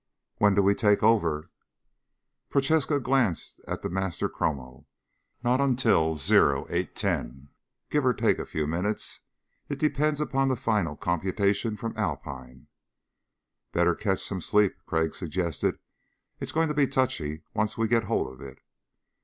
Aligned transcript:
"When 0.37 0.55
do 0.55 0.63
we 0.63 0.73
take 0.73 1.03
over?" 1.03 1.51
Prochaska 2.49 2.99
glanced 2.99 3.61
at 3.67 3.83
the 3.83 3.87
master 3.91 4.27
chrono. 4.27 4.87
"Not 5.43 5.57
till 5.77 6.15
0810, 6.19 7.49
give 7.91 8.03
or 8.03 8.13
take 8.15 8.39
a 8.39 8.47
few 8.47 8.65
minutes. 8.65 9.19
It 9.69 9.77
depends 9.77 10.19
on 10.19 10.47
the 10.47 10.55
final 10.55 10.95
computations 10.95 11.79
from 11.79 11.93
Alpine." 11.95 12.65
"Better 13.73 13.93
catch 13.93 14.23
some 14.23 14.41
sleep," 14.41 14.73
Crag 14.87 15.13
suggested. 15.13 15.77
"It's 16.39 16.51
going 16.51 16.69
to 16.69 16.73
be 16.73 16.87
touchy 16.87 17.43
once 17.53 17.77
we 17.77 17.87
get 17.87 18.05
hold 18.05 18.33
of 18.33 18.41
it." 18.41 18.57